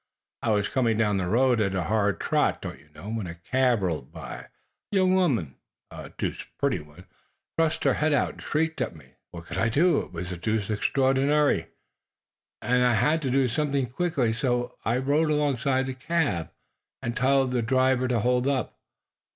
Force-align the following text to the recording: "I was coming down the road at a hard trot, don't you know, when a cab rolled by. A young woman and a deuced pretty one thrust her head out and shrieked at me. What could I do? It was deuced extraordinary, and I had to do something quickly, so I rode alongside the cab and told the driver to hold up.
"I 0.41 0.49
was 0.49 0.67
coming 0.67 0.97
down 0.97 1.17
the 1.17 1.27
road 1.29 1.61
at 1.61 1.75
a 1.75 1.83
hard 1.83 2.19
trot, 2.19 2.63
don't 2.63 2.79
you 2.79 2.89
know, 2.95 3.07
when 3.11 3.27
a 3.27 3.35
cab 3.35 3.83
rolled 3.83 4.11
by. 4.11 4.47
A 4.91 4.95
young 4.95 5.13
woman 5.13 5.57
and 5.91 6.07
a 6.07 6.09
deuced 6.17 6.47
pretty 6.57 6.79
one 6.79 7.05
thrust 7.55 7.83
her 7.83 7.93
head 7.93 8.11
out 8.11 8.31
and 8.31 8.41
shrieked 8.41 8.81
at 8.81 8.95
me. 8.95 9.13
What 9.29 9.45
could 9.45 9.59
I 9.59 9.69
do? 9.69 9.99
It 9.99 10.11
was 10.11 10.31
deuced 10.39 10.71
extraordinary, 10.71 11.67
and 12.63 12.83
I 12.83 12.95
had 12.95 13.21
to 13.21 13.29
do 13.29 13.47
something 13.47 13.91
quickly, 13.91 14.33
so 14.33 14.75
I 14.83 14.97
rode 14.97 15.29
alongside 15.29 15.85
the 15.85 15.93
cab 15.93 16.49
and 17.03 17.15
told 17.15 17.51
the 17.51 17.61
driver 17.61 18.07
to 18.07 18.21
hold 18.21 18.47
up. 18.47 18.79